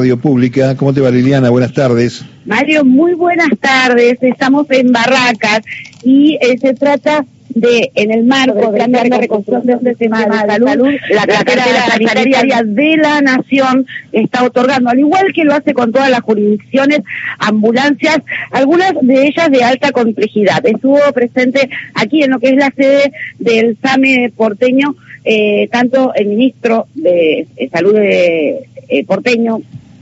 Radio 0.00 0.18
Pública. 0.18 0.74
¿Cómo 0.78 0.94
te 0.94 1.02
va 1.02 1.10
Liliana? 1.10 1.50
Buenas 1.50 1.74
tardes. 1.74 2.24
Mario, 2.46 2.86
muy 2.86 3.12
buenas 3.12 3.50
tardes. 3.60 4.16
Estamos 4.22 4.66
en 4.70 4.92
Barracas 4.92 5.60
y 6.02 6.38
eh, 6.40 6.56
se 6.58 6.72
trata 6.72 7.26
de, 7.50 7.90
en 7.94 8.10
el 8.10 8.24
marco 8.24 8.72
de 8.72 8.78
la 8.78 9.18
reconstrucción 9.18 9.66
de 9.66 9.74
un 9.74 9.84
sistema 9.84 10.24
de 10.24 10.52
salud, 10.56 10.88
la 11.10 11.26
cartera 11.26 11.86
sanitaria 11.86 12.62
de 12.64 12.96
la 12.96 13.20
Nación 13.20 13.86
está 14.10 14.42
otorgando, 14.42 14.88
al 14.88 15.00
igual 15.00 15.34
que 15.34 15.44
lo 15.44 15.52
hace 15.52 15.74
con 15.74 15.92
todas 15.92 16.08
las 16.08 16.20
jurisdicciones, 16.20 17.00
ambulancias, 17.38 18.20
algunas 18.52 18.94
de 19.02 19.26
ellas 19.26 19.50
de 19.50 19.62
alta 19.62 19.92
complejidad. 19.92 20.64
Estuvo 20.64 20.98
presente 21.12 21.68
aquí 21.92 22.22
en 22.22 22.30
lo 22.30 22.40
que 22.40 22.48
es 22.48 22.56
la 22.56 22.72
sede 22.74 23.12
del 23.38 23.76
SAME 23.82 24.32
porteño, 24.34 24.94
eh, 25.26 25.68
tanto 25.70 26.14
el 26.14 26.28
ministro 26.28 26.86
de 26.94 27.46
Salud 27.70 27.92
de 27.92 28.66
eh, 28.88 29.04
porteño, 29.04 29.60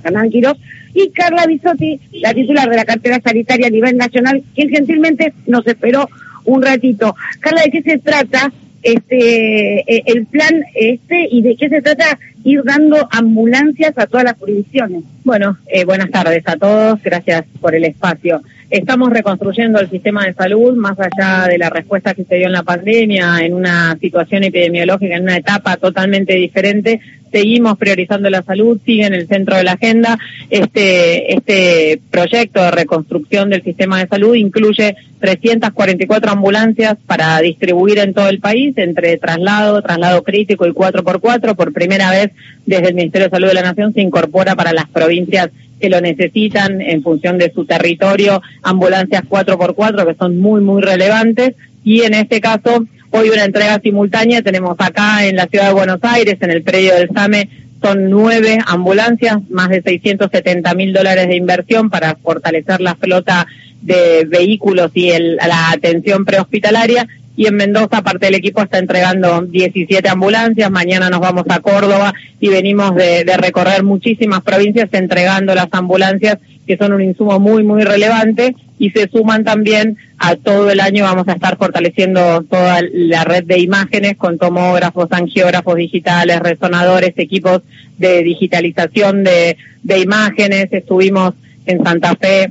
Hernán 0.09 0.31
Quiroz, 0.31 0.59
y 0.95 1.11
Carla 1.11 1.47
Bisotti, 1.47 2.01
la 2.13 2.35
titular 2.35 2.69
de 2.69 2.77
la 2.77 2.85
cartera 2.85 3.21
sanitaria 3.23 3.69
a 3.69 3.71
nivel 3.71 3.97
nacional, 3.97 4.43
quien 4.55 4.71
gentilmente 4.71 5.33
nos 5.47 5.67
esperó 5.67 6.09
un 6.45 6.63
ratito. 6.63 7.15
Carla, 7.41 7.63
¿de 7.63 7.71
qué 7.71 7.83
se 7.83 7.99
trata 7.99 8.53
este 8.83 9.81
eh, 9.81 10.03
el 10.07 10.27
plan 10.27 10.63
este 10.75 11.29
y 11.31 11.43
de 11.43 11.57
qué 11.57 11.69
se 11.69 11.83
trata 11.83 12.19
ir 12.45 12.63
dando 12.65 13.09
ambulancias 13.11 13.97
a 13.97 14.07
todas 14.07 14.25
las 14.25 14.39
jurisdicciones? 14.39 15.05
Bueno, 15.25 15.59
eh, 15.67 15.85
buenas 15.85 16.11
tardes 16.11 16.43
a 16.47 16.57
todos, 16.57 17.03
gracias 17.03 17.45
por 17.61 17.75
el 17.75 17.85
espacio. 17.85 18.43
Estamos 18.71 19.09
reconstruyendo 19.09 19.81
el 19.81 19.89
sistema 19.89 20.27
de 20.27 20.35
salud 20.35 20.77
más 20.77 20.99
allá 21.01 21.49
de 21.49 21.57
la 21.57 21.71
respuesta 21.71 22.13
que 22.13 22.25
se 22.25 22.35
dio 22.35 22.49
en 22.49 22.53
la 22.53 22.65
pandemia, 22.65 23.39
en 23.41 23.55
una 23.55 23.97
situación 23.99 24.45
epidemiológica, 24.45 25.17
en 25.17 25.23
una 25.23 25.39
etapa 25.39 25.79
totalmente 25.79 26.35
diferente. 26.35 27.01
Seguimos 27.33 27.79
priorizando 27.79 28.29
la 28.29 28.43
salud, 28.43 28.79
sigue 28.85 29.07
en 29.07 29.15
el 29.15 29.27
centro 29.27 29.57
de 29.57 29.65
la 29.65 29.73
agenda. 29.73 30.19
Este, 30.51 31.33
este 31.33 31.99
proyecto 32.11 32.63
de 32.63 32.71
reconstrucción 32.71 33.49
del 33.49 33.63
sistema 33.63 34.01
de 34.01 34.09
salud 34.09 34.35
incluye 34.35 34.97
344 35.21 36.31
ambulancias 36.31 36.99
para 37.07 37.41
distribuir 37.41 37.99
en 38.01 38.13
todo 38.13 38.29
el 38.29 38.39
país 38.39 38.77
entre 38.77 39.17
traslado, 39.17 39.81
traslado 39.81 40.23
crítico 40.23 40.67
y 40.67 40.73
4x4. 40.73 41.57
Por 41.57 41.73
primera 41.73 42.11
vez 42.11 42.33
desde 42.67 42.89
el 42.89 42.95
Ministerio 42.95 43.29
de 43.29 43.31
Salud 43.31 43.49
de 43.49 43.55
la 43.55 43.63
Nación 43.63 43.95
se 43.95 44.03
incorpora 44.03 44.55
para 44.57 44.75
las 44.75 44.89
provincias 44.91 45.49
que 45.81 45.91
lo 45.91 46.01
necesitan 46.01 46.81
en 46.81 47.03
función 47.03 47.39
de 47.39 47.53
su 47.53 47.65
territorio, 47.65 48.43
ambulancias 48.63 49.23
4x4 49.29 50.07
que 50.07 50.15
son 50.15 50.39
muy, 50.39 50.61
muy 50.61 50.83
relevantes. 50.83 51.55
Y 51.85 52.03
en 52.03 52.15
este 52.15 52.41
caso 52.41 52.85
hoy 53.11 53.31
una 53.31 53.45
entrega 53.45 53.81
simultánea 53.81 54.43
tenemos 54.43 54.77
acá 54.79 55.27
en 55.27 55.37
la 55.37 55.47
ciudad 55.47 55.69
de 55.69 55.75
Buenos 55.75 56.01
Aires, 56.03 56.37
en 56.41 56.51
el 56.51 56.63
predio 56.63 56.95
del 56.95 57.11
SAME, 57.11 57.49
son 57.83 58.11
nueve 58.11 58.59
ambulancias, 58.67 59.39
más 59.51 59.69
de 59.69 59.83
670 59.83 60.75
mil 60.75 60.93
dólares 60.93 61.29
de 61.29 61.37
inversión 61.37 61.91
para 61.91 62.17
fortalecer 62.17 62.81
la 62.81 62.97
flota 62.97 63.47
de 63.83 64.25
vehículos 64.29 64.91
y 64.95 65.11
el, 65.11 65.37
la 65.37 65.71
atención 65.71 66.25
prehospitalaria 66.25 67.07
y 67.39 67.47
en 67.47 67.55
Mendoza 67.55 68.03
parte 68.03 68.27
del 68.27 68.35
equipo 68.35 68.61
está 68.63 68.79
entregando 68.79 69.43
17 69.43 70.09
ambulancias, 70.09 70.69
mañana 70.73 71.09
nos 71.09 71.21
vamos 71.21 71.45
a 71.49 71.61
Córdoba 71.61 72.13
y 72.41 72.49
venimos 72.49 72.97
de, 72.97 73.23
recorrer 73.37 73.85
muchísimas 73.85 74.41
provincias 74.43 74.89
entregando 74.91 75.55
las 75.55 75.69
ambulancias 75.71 76.39
que 76.67 76.77
son 76.77 76.93
un 76.93 77.01
insumo 77.01 77.39
muy, 77.39 77.63
muy 77.63 77.85
relevante 77.85 78.57
y 78.81 78.91
se 78.91 79.09
suman 79.09 79.45
también 79.45 79.99
a 80.19 80.35
todo 80.35 80.69
el 80.69 80.81
año 80.81 81.05
vamos 81.05 81.29
a 81.29 81.35
estar 81.35 81.57
fortaleciendo 81.57 82.43
toda 82.43 82.81
la 82.93 83.23
red 83.23 83.45
de 83.45 83.61
imágenes 83.61 84.17
con 84.17 84.37
tomógrafos, 84.37 85.07
angiógrafos 85.13 85.77
digitales, 85.77 86.41
resonadores, 86.41 87.13
equipos 87.19 87.63
de 87.99 88.25
digitalización 88.25 89.23
de, 89.23 89.57
de 89.85 90.01
imágenes. 90.01 90.73
Estuvimos 90.73 91.35
en 91.67 91.85
Santa 91.85 92.17
Fe 92.17 92.51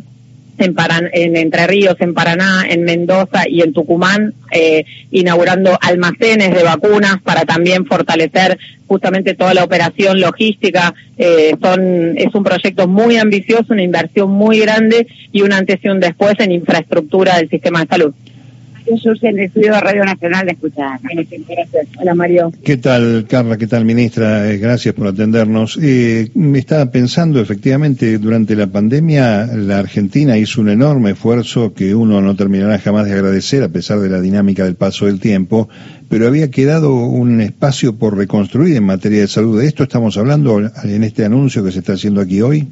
en, 0.58 0.76
en 1.14 1.38
Entre 1.38 1.68
Ríos, 1.68 1.96
en 2.00 2.14
Paraná, 2.14 2.66
en 2.70 2.84
Mendoza 2.84 3.48
y 3.48 3.62
en 3.62 3.74
Tucumán, 3.74 4.34
eh, 4.52 4.86
inaugurando 5.12 5.78
almacenes 5.82 6.54
de 6.54 6.64
vacunas 6.64 7.22
para 7.24 7.46
también 7.46 7.86
fortalecer 7.86 8.58
justamente 8.88 9.34
toda 9.34 9.54
la 9.54 9.64
operación 9.64 10.20
logística. 10.20 10.94
Eh, 11.18 11.56
son, 11.62 12.18
es 12.18 12.34
un 12.34 12.44
proyecto 12.44 12.88
muy 12.88 13.18
ambicioso, 13.18 13.66
una 13.70 13.84
inversión 13.84 14.30
muy 14.30 14.60
grande 14.60 15.08
y 15.32 15.42
un 15.42 15.54
antes 15.54 15.80
y 15.84 15.90
un 15.90 16.00
después 16.00 16.36
en 16.40 16.52
infraestructura 16.52 17.38
del 17.38 17.50
sistema 17.50 17.82
de 17.82 17.88
salud 17.88 18.14
en 18.90 19.38
el 19.38 19.40
estudio 19.40 19.74
de 19.74 19.80
Radio 19.82 20.06
Nacional 20.06 20.46
de 20.46 20.52
escuchar. 20.54 21.00
Hola 22.00 22.16
Mario. 22.16 22.52
¿Qué 22.64 22.78
tal, 22.78 23.26
Carla? 23.28 23.58
¿Qué 23.58 23.68
tal, 23.68 23.84
ministra? 23.84 24.50
Eh, 24.50 24.58
gracias 24.58 24.94
por 24.96 25.08
atendernos. 25.08 25.78
Eh, 25.82 26.32
me 26.36 26.60
estaba 26.60 26.90
pensando, 26.90 27.42
efectivamente, 27.42 28.18
durante 28.18 28.56
la 28.56 28.68
pandemia, 28.68 29.48
la 29.48 29.80
Argentina 29.80 30.38
hizo 30.38 30.62
un 30.62 30.70
enorme 30.70 31.12
esfuerzo 31.12 31.74
que 31.74 31.94
uno 31.94 32.22
no 32.22 32.36
terminará 32.36 32.80
jamás 32.80 33.06
de 33.06 33.14
agradecer, 33.14 33.64
a 33.64 33.70
pesar 33.70 34.00
de 34.00 34.10
la 34.10 34.22
dinámica 34.22 34.64
del 34.64 34.76
paso 34.76 35.06
del 35.06 35.20
tiempo, 35.20 35.68
pero 36.10 36.28
había 36.28 36.50
quedado 36.50 36.96
un 36.96 37.42
espacio 37.42 37.98
por 37.98 38.16
reconstruir 38.16 38.78
en 38.78 38.86
materia 38.86 39.22
de 39.22 39.28
salud. 39.28 39.60
¿De 39.60 39.68
esto 39.68 39.84
estamos 39.84 40.18
hablando 40.18 40.60
en 40.60 41.04
este 41.04 41.26
anuncio 41.26 41.64
que 41.64 41.72
se 41.72 41.80
está 41.80 41.94
haciendo 41.94 42.22
aquí 42.22 42.42
hoy? 42.42 42.68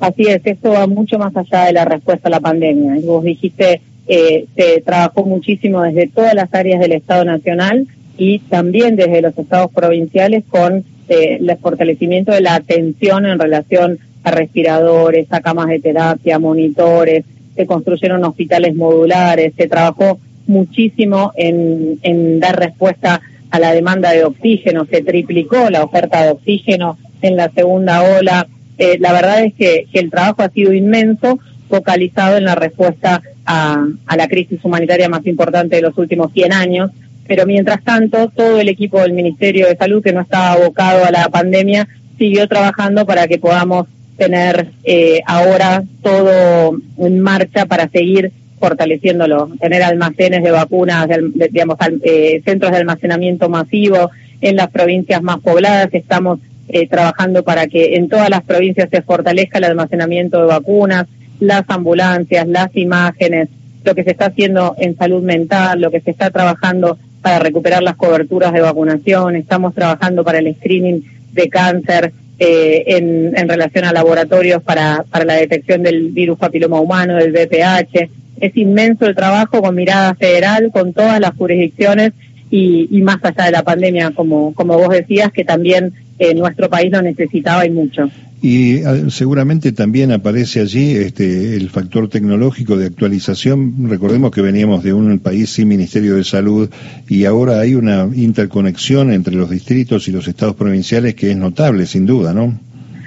Así 0.00 0.24
es, 0.26 0.42
esto 0.44 0.70
va 0.70 0.86
mucho 0.86 1.18
más 1.18 1.34
allá 1.34 1.66
de 1.66 1.72
la 1.72 1.84
respuesta 1.86 2.28
a 2.28 2.30
la 2.30 2.40
pandemia. 2.40 2.96
Vos 3.04 3.24
dijiste 3.24 3.80
eh, 4.06 4.46
se 4.56 4.82
trabajó 4.82 5.24
muchísimo 5.24 5.82
desde 5.82 6.08
todas 6.08 6.34
las 6.34 6.52
áreas 6.52 6.80
del 6.80 6.92
Estado 6.92 7.24
Nacional 7.24 7.86
y 8.18 8.40
también 8.40 8.96
desde 8.96 9.22
los 9.22 9.36
estados 9.36 9.72
provinciales 9.72 10.44
con 10.48 10.84
eh, 11.08 11.38
el 11.40 11.56
fortalecimiento 11.58 12.32
de 12.32 12.40
la 12.40 12.54
atención 12.54 13.26
en 13.26 13.38
relación 13.38 13.98
a 14.22 14.30
respiradores, 14.30 15.26
a 15.30 15.40
camas 15.40 15.68
de 15.68 15.80
terapia, 15.80 16.38
monitores, 16.38 17.24
se 17.54 17.66
construyeron 17.66 18.24
hospitales 18.24 18.74
modulares, 18.74 19.52
se 19.56 19.68
trabajó 19.68 20.18
muchísimo 20.46 21.32
en, 21.36 22.40
dar 22.40 22.58
respuesta 22.58 23.20
a 23.50 23.58
la 23.58 23.72
demanda 23.72 24.10
de 24.10 24.24
oxígeno, 24.24 24.86
se 24.86 25.02
triplicó 25.02 25.70
la 25.70 25.84
oferta 25.84 26.22
de 26.22 26.30
oxígeno 26.30 26.98
en 27.22 27.36
la 27.36 27.50
segunda 27.50 28.02
ola. 28.02 28.48
Eh, 28.76 28.98
la 28.98 29.12
verdad 29.12 29.44
es 29.44 29.54
que 29.54 29.86
el 29.92 30.10
trabajo 30.10 30.42
ha 30.42 30.48
sido 30.50 30.72
inmenso, 30.72 31.38
focalizado 31.68 32.36
en 32.36 32.44
la 32.44 32.54
respuesta 32.54 33.22
a, 33.46 33.86
la 34.16 34.28
crisis 34.28 34.60
humanitaria 34.62 35.08
más 35.08 35.26
importante 35.26 35.76
de 35.76 35.82
los 35.82 35.96
últimos 35.98 36.32
100 36.32 36.52
años. 36.52 36.90
Pero 37.26 37.46
mientras 37.46 37.82
tanto, 37.82 38.28
todo 38.28 38.60
el 38.60 38.68
equipo 38.68 39.00
del 39.00 39.12
Ministerio 39.12 39.66
de 39.66 39.76
Salud, 39.76 40.02
que 40.02 40.12
no 40.12 40.20
estaba 40.20 40.52
abocado 40.52 41.04
a 41.04 41.10
la 41.10 41.28
pandemia, 41.28 41.88
siguió 42.18 42.46
trabajando 42.48 43.06
para 43.06 43.26
que 43.26 43.38
podamos 43.38 43.86
tener 44.16 44.68
eh, 44.84 45.22
ahora 45.26 45.82
todo 46.02 46.78
en 46.98 47.20
marcha 47.20 47.66
para 47.66 47.88
seguir 47.88 48.32
fortaleciéndolo, 48.58 49.50
tener 49.60 49.82
almacenes 49.82 50.42
de 50.42 50.50
vacunas, 50.50 51.06
digamos, 51.50 51.76
eh, 52.02 52.40
centros 52.44 52.72
de 52.72 52.78
almacenamiento 52.78 53.48
masivo 53.48 54.10
en 54.40 54.56
las 54.56 54.70
provincias 54.70 55.22
más 55.22 55.40
pobladas. 55.40 55.88
Estamos 55.92 56.38
eh, 56.68 56.88
trabajando 56.88 57.42
para 57.42 57.66
que 57.66 57.96
en 57.96 58.08
todas 58.08 58.30
las 58.30 58.42
provincias 58.42 58.88
se 58.90 59.02
fortalezca 59.02 59.58
el 59.58 59.64
almacenamiento 59.64 60.40
de 60.40 60.46
vacunas, 60.46 61.06
las 61.40 61.64
ambulancias, 61.68 62.46
las 62.46 62.74
imágenes, 62.76 63.48
lo 63.84 63.94
que 63.94 64.04
se 64.04 64.12
está 64.12 64.26
haciendo 64.26 64.74
en 64.78 64.96
salud 64.96 65.22
mental, 65.22 65.80
lo 65.80 65.90
que 65.90 66.00
se 66.00 66.10
está 66.10 66.30
trabajando 66.30 66.98
para 67.22 67.38
recuperar 67.38 67.82
las 67.82 67.96
coberturas 67.96 68.52
de 68.52 68.60
vacunación, 68.60 69.36
estamos 69.36 69.74
trabajando 69.74 70.24
para 70.24 70.38
el 70.38 70.54
screening 70.54 71.02
de 71.32 71.48
cáncer 71.48 72.12
eh, 72.38 72.84
en, 72.86 73.36
en, 73.36 73.48
relación 73.48 73.84
a 73.84 73.92
laboratorios 73.92 74.62
para, 74.62 75.04
para 75.10 75.24
la 75.24 75.34
detección 75.34 75.82
del 75.82 76.10
virus 76.10 76.38
papiloma 76.38 76.80
humano, 76.80 77.16
del 77.16 77.32
VPH. 77.32 78.10
Es 78.40 78.56
inmenso 78.56 79.06
el 79.06 79.14
trabajo 79.14 79.62
con 79.62 79.74
mirada 79.74 80.14
federal, 80.16 80.70
con 80.72 80.92
todas 80.92 81.20
las 81.20 81.34
jurisdicciones 81.36 82.12
y, 82.50 82.88
y 82.90 83.02
más 83.02 83.18
allá 83.22 83.44
de 83.44 83.52
la 83.52 83.62
pandemia, 83.62 84.10
como, 84.10 84.52
como 84.54 84.76
vos 84.76 84.90
decías, 84.90 85.32
que 85.32 85.44
también 85.44 85.92
eh, 86.18 86.34
nuestro 86.34 86.68
país 86.68 86.90
lo 86.92 87.02
necesitaba 87.02 87.66
y 87.66 87.70
mucho. 87.70 88.10
Y 88.42 88.82
ah, 88.82 89.08
seguramente 89.08 89.72
también 89.72 90.12
aparece 90.12 90.60
allí 90.60 90.94
este, 90.96 91.56
el 91.56 91.70
factor 91.70 92.10
tecnológico 92.10 92.76
de 92.76 92.86
actualización. 92.86 93.88
Recordemos 93.88 94.32
que 94.32 94.42
veníamos 94.42 94.84
de 94.84 94.92
un 94.92 95.18
país 95.18 95.48
sin 95.50 95.68
Ministerio 95.68 96.16
de 96.16 96.24
Salud 96.24 96.68
y 97.08 97.24
ahora 97.24 97.60
hay 97.60 97.74
una 97.74 98.06
interconexión 98.14 99.12
entre 99.12 99.34
los 99.34 99.48
distritos 99.48 100.08
y 100.08 100.12
los 100.12 100.28
estados 100.28 100.56
provinciales 100.56 101.14
que 101.14 101.30
es 101.30 101.36
notable, 101.38 101.86
sin 101.86 102.04
duda, 102.04 102.34
¿no? 102.34 102.58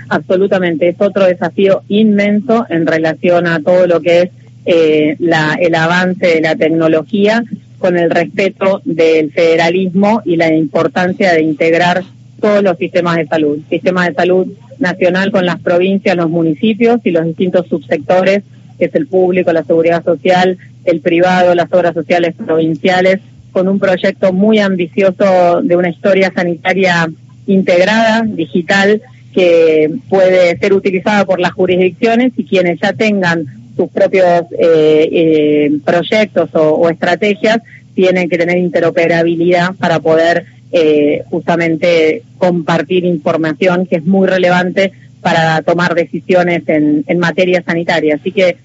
Absolutamente, 0.10 0.90
es 0.90 0.96
otro 0.98 1.26
desafío 1.26 1.84
inmenso 1.88 2.66
en 2.70 2.88
relación 2.88 3.46
a 3.46 3.62
todo 3.62 3.86
lo 3.86 4.02
que 4.02 4.22
es 4.22 4.30
eh, 4.66 5.18
la, 5.20 5.56
el 5.62 5.76
avance 5.76 6.26
de 6.26 6.42
la 6.42 6.56
tecnología 6.56 7.44
con 7.78 7.98
el 7.98 8.10
respeto 8.10 8.82
del 8.86 9.32
federalismo 9.32 10.22
y 10.26 10.36
la 10.36 10.52
importancia 10.52 11.34
de 11.34 11.44
integrar 11.44 12.04
todos 12.40 12.64
los 12.64 12.78
sistemas 12.78 13.18
de 13.18 13.28
salud, 13.28 13.60
sistema 13.70 14.08
de 14.08 14.14
salud 14.14 14.48
nacional 14.80 15.32
con 15.32 15.46
las 15.46 15.60
provincias, 15.60 16.16
los 16.16 16.30
municipios 16.30 17.00
y 17.04 17.12
los 17.12 17.26
distintos 17.26 17.68
subsectores, 17.68 18.44
que 18.78 18.86
es 18.86 18.96
el 18.96 19.08
público, 19.08 19.52
la 19.52 19.64
seguridad 19.64 20.04
social, 20.04 20.58
el 20.86 21.02
privado, 21.02 21.56
las 21.56 21.72
obras 21.74 21.94
sociales 21.94 22.36
provinciales, 22.36 23.20
con 23.52 23.68
un 23.68 23.80
proyecto 23.80 24.34
muy 24.34 24.60
ambicioso 24.60 25.62
de 25.64 25.76
una 25.76 25.90
historia 25.90 26.32
sanitaria 26.34 27.10
integrada, 27.48 28.24
digital, 28.24 29.02
que 29.34 29.92
puede 30.10 30.58
ser 30.58 30.74
utilizada 30.74 31.26
por 31.26 31.40
las 31.40 31.54
jurisdicciones 31.54 32.34
y 32.38 32.44
quienes 32.44 32.80
ya 32.80 32.94
tengan 32.94 33.46
sus 33.76 33.90
propios 33.90 34.44
eh, 34.60 35.10
eh, 35.12 35.72
proyectos 35.86 36.50
o, 36.54 36.90
estrategias 36.90 37.60
tienen 37.94 38.30
que 38.30 38.38
tener 38.38 38.58
interoperabilidad 38.58 39.76
para 39.76 40.00
poder 40.00 40.46
eh, 40.72 41.24
justamente 41.30 42.24
compartir 42.38 43.06
información 43.06 43.86
que 43.86 43.98
es 43.98 44.06
muy 44.06 44.28
relevante 44.28 44.92
para 45.22 45.62
tomar 45.62 45.96
decisiones 45.96 46.64
en, 46.68 47.04
en 47.08 47.20
materia 47.20 47.64
sanitaria. 47.64 48.16
Así 48.16 48.32
que 48.32 48.58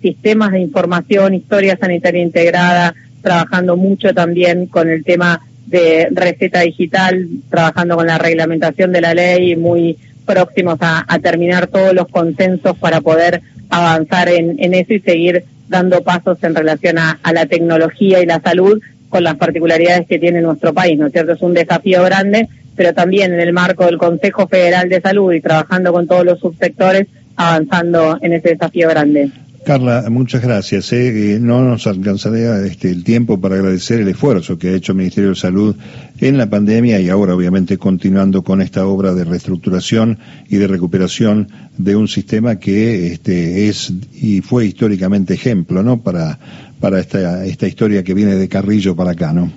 sistemas 0.00 0.52
de 0.52 0.60
información, 0.60 1.34
historia 1.34 1.76
sanitaria 1.78 2.22
integrada, 2.22 2.94
trabajando 3.20 3.76
mucho 3.76 4.14
también 4.14 4.66
con 4.66 4.88
el 4.88 5.04
tema 5.04 5.42
de 5.66 6.08
receta 6.10 6.60
digital, 6.60 7.28
trabajando 7.48 7.96
con 7.96 8.06
la 8.06 8.18
reglamentación 8.18 8.92
de 8.92 9.00
la 9.00 9.14
ley, 9.14 9.56
muy 9.56 9.98
próximos 10.26 10.78
a, 10.80 11.04
terminar 11.22 11.68
todos 11.68 11.94
los 11.94 12.08
consensos 12.08 12.76
para 12.78 13.00
poder 13.00 13.42
avanzar 13.68 14.28
en, 14.28 14.74
eso 14.74 14.94
y 14.94 15.00
seguir 15.00 15.44
dando 15.68 16.02
pasos 16.02 16.42
en 16.42 16.54
relación 16.54 16.98
a, 16.98 17.18
la 17.32 17.46
tecnología 17.46 18.20
y 18.20 18.26
la 18.26 18.40
salud 18.40 18.80
con 19.10 19.24
las 19.24 19.34
particularidades 19.36 20.06
que 20.06 20.18
tiene 20.18 20.40
nuestro 20.40 20.72
país, 20.72 20.98
¿no 20.98 21.08
es 21.08 21.12
cierto? 21.12 21.32
Es 21.32 21.42
un 21.42 21.52
desafío 21.52 22.02
grande, 22.04 22.48
pero 22.76 22.94
también 22.94 23.34
en 23.34 23.40
el 23.40 23.52
marco 23.52 23.84
del 23.84 23.98
Consejo 23.98 24.48
Federal 24.48 24.88
de 24.88 25.00
Salud 25.02 25.32
y 25.32 25.42
trabajando 25.42 25.92
con 25.92 26.06
todos 26.06 26.24
los 26.24 26.38
subsectores, 26.38 27.08
avanzando 27.36 28.18
en 28.22 28.32
ese 28.32 28.50
desafío 28.50 28.88
grande. 28.88 29.30
Carla, 29.64 30.06
muchas 30.08 30.42
gracias. 30.42 30.90
¿eh? 30.94 31.38
No 31.40 31.62
nos 31.62 31.86
alcanzaría 31.86 32.64
este, 32.64 32.90
el 32.90 33.04
tiempo 33.04 33.40
para 33.40 33.56
agradecer 33.56 34.00
el 34.00 34.08
esfuerzo 34.08 34.58
que 34.58 34.68
ha 34.68 34.74
hecho 34.74 34.92
el 34.92 34.98
Ministerio 34.98 35.30
de 35.30 35.36
Salud 35.36 35.76
en 36.18 36.38
la 36.38 36.48
pandemia 36.48 36.98
y 36.98 37.10
ahora 37.10 37.34
obviamente 37.34 37.76
continuando 37.76 38.42
con 38.42 38.62
esta 38.62 38.86
obra 38.86 39.12
de 39.12 39.24
reestructuración 39.24 40.18
y 40.48 40.56
de 40.56 40.66
recuperación 40.66 41.48
de 41.76 41.94
un 41.94 42.08
sistema 42.08 42.56
que 42.56 43.08
este, 43.08 43.68
es 43.68 43.92
y 44.14 44.40
fue 44.40 44.64
históricamente 44.64 45.34
ejemplo, 45.34 45.82
¿no? 45.82 46.00
Para, 46.00 46.38
para 46.80 46.98
esta, 46.98 47.44
esta 47.44 47.68
historia 47.68 48.02
que 48.02 48.14
viene 48.14 48.36
de 48.36 48.48
Carrillo 48.48 48.96
para 48.96 49.10
acá, 49.10 49.34
¿no? 49.34 49.52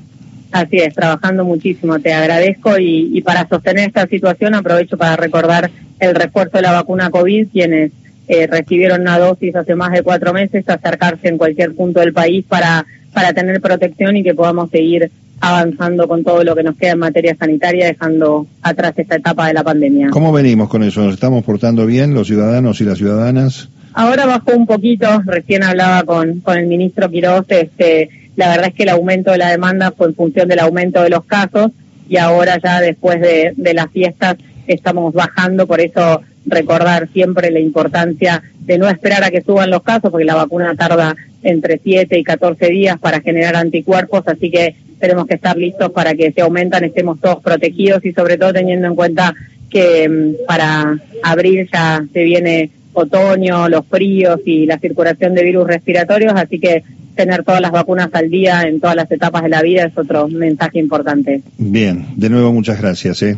Así 0.51 0.77
es, 0.77 0.93
trabajando 0.93 1.45
muchísimo. 1.45 1.97
Te 1.99 2.13
agradezco 2.13 2.77
y, 2.77 3.17
y 3.17 3.21
para 3.21 3.47
sostener 3.47 3.87
esta 3.87 4.05
situación 4.07 4.53
aprovecho 4.53 4.97
para 4.97 5.15
recordar 5.15 5.71
el 5.99 6.13
refuerzo 6.13 6.57
de 6.57 6.63
la 6.63 6.73
vacuna 6.73 7.09
COVID, 7.09 7.47
quienes 7.51 7.91
eh, 8.27 8.47
recibieron 8.47 9.01
una 9.01 9.19
dosis 9.19 9.55
hace 9.55 9.75
más 9.75 9.91
de 9.91 10.03
cuatro 10.03 10.33
meses, 10.33 10.67
acercarse 10.67 11.27
en 11.27 11.37
cualquier 11.37 11.75
punto 11.75 11.99
del 11.99 12.13
país 12.13 12.45
para, 12.47 12.85
para 13.13 13.33
tener 13.33 13.59
protección 13.61 14.17
y 14.17 14.23
que 14.23 14.33
podamos 14.33 14.69
seguir 14.69 15.11
avanzando 15.41 16.07
con 16.07 16.23
todo 16.23 16.43
lo 16.43 16.55
que 16.55 16.63
nos 16.63 16.77
queda 16.77 16.91
en 16.91 16.99
materia 16.99 17.35
sanitaria, 17.37 17.87
dejando 17.87 18.47
atrás 18.61 18.93
esta 18.95 19.17
etapa 19.17 19.47
de 19.47 19.53
la 19.53 19.63
pandemia. 19.63 20.09
¿Cómo 20.09 20.31
venimos 20.31 20.69
con 20.69 20.83
eso? 20.83 21.03
¿Nos 21.03 21.15
estamos 21.15 21.43
portando 21.43 21.85
bien 21.85 22.13
los 22.13 22.27
ciudadanos 22.27 22.79
y 22.79 22.85
las 22.85 22.97
ciudadanas? 22.97 23.67
Ahora 23.93 24.25
bajó 24.25 24.55
un 24.55 24.65
poquito, 24.65 25.05
recién 25.25 25.63
hablaba 25.63 26.03
con, 26.03 26.39
con 26.39 26.57
el 26.57 26.67
ministro 26.67 27.09
Quiroz, 27.09 27.45
este, 27.49 28.09
la 28.37 28.49
verdad 28.49 28.67
es 28.67 28.73
que 28.73 28.83
el 28.83 28.89
aumento 28.89 29.31
de 29.31 29.37
la 29.37 29.49
demanda 29.49 29.91
fue 29.91 30.07
en 30.07 30.15
función 30.15 30.47
del 30.47 30.59
aumento 30.59 31.03
de 31.03 31.09
los 31.09 31.25
casos 31.25 31.71
y 32.07 32.17
ahora 32.17 32.57
ya 32.63 32.79
después 32.79 33.19
de, 33.19 33.53
de 33.55 33.73
las 33.73 33.91
fiestas 33.91 34.37
estamos 34.65 35.13
bajando, 35.13 35.67
por 35.67 35.81
eso 35.81 36.21
recordar 36.45 37.09
siempre 37.11 37.51
la 37.51 37.59
importancia 37.59 38.43
de 38.59 38.77
no 38.77 38.89
esperar 38.89 39.23
a 39.23 39.31
que 39.31 39.41
suban 39.41 39.69
los 39.69 39.83
casos, 39.83 40.11
porque 40.11 40.25
la 40.25 40.35
vacuna 40.35 40.75
tarda 40.75 41.15
entre 41.41 41.79
7 41.83 42.17
y 42.17 42.23
14 42.23 42.69
días 42.69 42.97
para 42.99 43.21
generar 43.21 43.55
anticuerpos, 43.55 44.23
así 44.27 44.49
que 44.49 44.75
tenemos 44.99 45.27
que 45.27 45.35
estar 45.35 45.57
listos 45.57 45.91
para 45.91 46.15
que 46.15 46.31
se 46.31 46.41
aumentan, 46.41 46.83
estemos 46.83 47.19
todos 47.19 47.41
protegidos 47.43 48.05
y 48.05 48.13
sobre 48.13 48.37
todo 48.37 48.53
teniendo 48.53 48.87
en 48.87 48.95
cuenta 48.95 49.33
que 49.69 50.07
mm, 50.07 50.45
para 50.47 50.97
abril 51.23 51.69
ya 51.71 52.05
se 52.13 52.23
viene 52.23 52.69
otoño, 52.93 53.67
los 53.67 53.85
fríos 53.87 54.39
y 54.45 54.65
la 54.65 54.79
circulación 54.79 55.33
de 55.33 55.43
virus 55.43 55.67
respiratorios, 55.67 56.33
así 56.35 56.59
que 56.59 56.83
tener 57.15 57.43
todas 57.43 57.61
las 57.61 57.71
vacunas 57.71 58.09
al 58.13 58.29
día 58.29 58.63
en 58.63 58.79
todas 58.79 58.95
las 58.95 59.11
etapas 59.11 59.43
de 59.43 59.49
la 59.49 59.61
vida 59.61 59.83
es 59.85 59.97
otro 59.97 60.27
mensaje 60.27 60.79
importante. 60.79 61.41
Bien, 61.57 62.07
de 62.15 62.29
nuevo 62.29 62.53
muchas 62.53 62.79
gracias. 62.79 63.21
¿eh? 63.23 63.37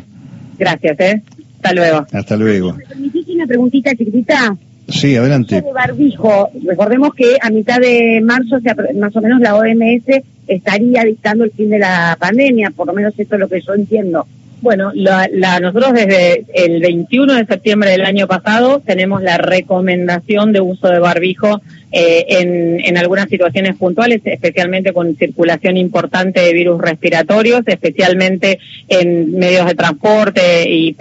Gracias, 0.58 1.00
¿eh? 1.00 1.22
Hasta 1.66 1.74
luego. 1.74 2.06
Hasta 2.12 2.38
luego. 2.38 2.74
¿Me 2.74 2.86
permitís 2.86 3.28
una 3.30 3.48
preguntita 3.48 3.96
chiquitita? 3.96 4.56
Sí, 4.88 5.16
adelante. 5.16 5.62
De 5.62 5.74
barbijo. 5.74 6.52
Recordemos 6.64 7.16
que 7.16 7.38
a 7.42 7.50
mitad 7.50 7.80
de 7.80 8.22
marzo, 8.24 8.58
más 9.00 9.16
o 9.16 9.22
menos 9.22 9.42
la 9.42 9.56
OMS 9.56 10.24
estaría 10.48 11.04
dictando 11.04 11.44
el 11.44 11.52
fin 11.52 11.72
de 11.72 11.80
la 11.80 12.16
pandemia, 12.20 12.70
por 12.70 12.86
lo 12.86 12.94
menos 12.94 13.14
esto 13.18 13.36
es 13.36 13.42
lo 13.42 13.48
que 13.48 13.62
yo 13.62 13.74
entiendo. 13.74 14.28
Bueno, 14.62 14.92
la, 14.94 15.28
nosotros 15.60 15.94
desde 15.94 16.46
el 16.54 16.82
21 16.82 17.34
de 17.34 17.46
septiembre 17.46 17.92
del 17.92 18.06
año 18.06 18.26
pasado 18.28 18.82
tenemos 18.84 19.22
la 19.22 19.38
recomendación 19.38 20.54
de 20.54 20.62
uso 20.62 20.88
de 20.88 21.00
barbijo 21.00 21.62
eh, 21.92 22.26
en, 22.30 22.80
en 22.84 22.98
algunas 22.98 23.30
situaciones 23.30 23.76
puntuales, 23.76 24.22
especialmente 24.24 24.94
con 24.94 25.16
circulación 25.18 25.78
importante 25.78 26.42
de 26.42 26.54
virus 26.54 26.82
respiratorios, 26.82 27.62
especialmente 27.68 28.60
en 28.88 29.38
medios 29.38 29.68
de 29.68 29.76
transporte 29.76 30.70
y 30.70 30.96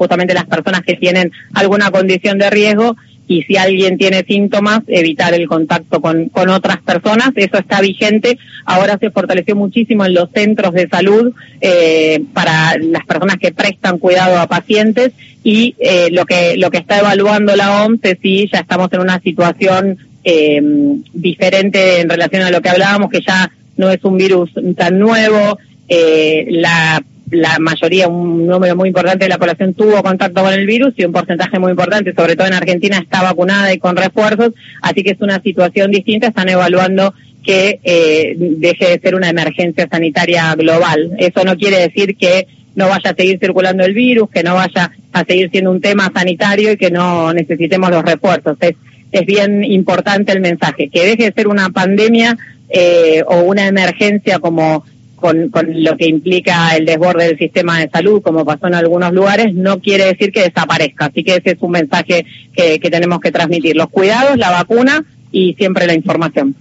justamente 0.00 0.32
las 0.32 0.46
personas 0.46 0.80
que 0.80 0.94
tienen 0.94 1.30
alguna 1.52 1.90
condición 1.90 2.38
de 2.38 2.48
riesgo 2.48 2.96
y 3.28 3.42
si 3.42 3.58
alguien 3.58 3.98
tiene 3.98 4.24
síntomas, 4.26 4.80
evitar 4.86 5.34
el 5.34 5.46
contacto 5.46 6.00
con, 6.00 6.30
con 6.30 6.48
otras 6.48 6.78
personas. 6.78 7.32
Eso 7.36 7.58
está 7.58 7.82
vigente. 7.82 8.38
Ahora 8.64 8.96
se 8.98 9.10
fortaleció 9.10 9.54
muchísimo 9.56 10.06
en 10.06 10.14
los 10.14 10.30
centros 10.32 10.72
de 10.72 10.88
salud 10.88 11.34
eh, 11.60 12.24
para 12.32 12.78
las 12.78 13.04
personas 13.04 13.36
que 13.36 13.52
prestan 13.52 13.98
cuidado 13.98 14.38
a 14.38 14.48
pacientes 14.48 15.12
y 15.44 15.76
eh, 15.78 16.08
lo 16.10 16.24
que 16.24 16.56
lo 16.56 16.70
que 16.70 16.78
está 16.78 16.98
evaluando 16.98 17.54
la 17.54 17.84
OMS 17.84 18.00
es 18.04 18.18
si 18.22 18.48
ya 18.50 18.60
estamos 18.60 18.90
en 18.94 19.00
una 19.00 19.20
situación 19.20 19.98
eh, 20.24 20.62
diferente 21.12 22.00
en 22.00 22.08
relación 22.08 22.42
a 22.42 22.50
lo 22.50 22.62
que 22.62 22.70
hablábamos, 22.70 23.10
que 23.10 23.20
ya 23.20 23.52
no 23.76 23.90
es 23.90 24.02
un 24.02 24.16
virus 24.16 24.50
tan 24.76 24.98
nuevo. 24.98 25.58
Eh, 25.92 26.46
la 26.50 27.02
la 27.30 27.58
mayoría, 27.58 28.08
un 28.08 28.46
número 28.46 28.76
muy 28.76 28.88
importante 28.88 29.24
de 29.24 29.28
la 29.28 29.38
población 29.38 29.74
tuvo 29.74 30.02
contacto 30.02 30.42
con 30.42 30.52
el 30.52 30.66
virus 30.66 30.94
y 30.96 31.04
un 31.04 31.12
porcentaje 31.12 31.58
muy 31.58 31.70
importante, 31.70 32.12
sobre 32.14 32.36
todo 32.36 32.46
en 32.46 32.54
Argentina, 32.54 32.98
está 32.98 33.22
vacunada 33.22 33.72
y 33.72 33.78
con 33.78 33.96
refuerzos, 33.96 34.52
así 34.82 35.02
que 35.02 35.12
es 35.12 35.20
una 35.20 35.40
situación 35.40 35.90
distinta, 35.90 36.28
están 36.28 36.48
evaluando 36.48 37.14
que 37.44 37.80
eh, 37.84 38.34
deje 38.36 38.90
de 38.90 39.00
ser 39.00 39.14
una 39.14 39.30
emergencia 39.30 39.88
sanitaria 39.90 40.54
global. 40.54 41.12
Eso 41.18 41.44
no 41.44 41.56
quiere 41.56 41.78
decir 41.78 42.16
que 42.16 42.46
no 42.74 42.88
vaya 42.88 43.10
a 43.10 43.14
seguir 43.14 43.38
circulando 43.38 43.84
el 43.84 43.94
virus, 43.94 44.30
que 44.30 44.42
no 44.42 44.54
vaya 44.54 44.90
a 45.12 45.24
seguir 45.24 45.50
siendo 45.50 45.70
un 45.70 45.80
tema 45.80 46.10
sanitario 46.14 46.72
y 46.72 46.76
que 46.76 46.90
no 46.90 47.32
necesitemos 47.32 47.90
los 47.90 48.04
refuerzos. 48.04 48.56
Es, 48.60 48.74
es 49.12 49.26
bien 49.26 49.64
importante 49.64 50.32
el 50.32 50.40
mensaje, 50.40 50.88
que 50.88 51.04
deje 51.04 51.24
de 51.24 51.32
ser 51.32 51.48
una 51.48 51.70
pandemia 51.70 52.36
eh, 52.68 53.22
o 53.26 53.40
una 53.40 53.66
emergencia 53.66 54.38
como 54.38 54.84
con, 55.20 55.50
lo 55.74 55.96
que 55.96 56.08
implica 56.08 56.74
el 56.76 56.86
desborde 56.86 57.26
del 57.26 57.38
sistema 57.38 57.78
de 57.78 57.90
salud, 57.90 58.22
como 58.22 58.44
pasó 58.44 58.66
en 58.66 58.74
algunos 58.74 59.12
lugares, 59.12 59.54
no 59.54 59.80
quiere 59.80 60.06
decir 60.06 60.32
que 60.32 60.42
desaparezca. 60.42 61.06
Así 61.06 61.22
que 61.22 61.36
ese 61.36 61.52
es 61.52 61.58
un 61.60 61.72
mensaje 61.72 62.24
que, 62.54 62.80
que 62.80 62.90
tenemos 62.90 63.20
que 63.20 63.30
transmitir. 63.30 63.76
Los 63.76 63.88
cuidados, 63.88 64.36
la 64.36 64.50
vacuna 64.50 65.04
y 65.30 65.54
siempre 65.54 65.86
la 65.86 65.94
información. 65.94 66.56